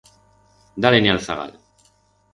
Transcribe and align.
Da-le-ne 0.85 1.11
a'l 1.13 1.21
zagal. 1.27 1.53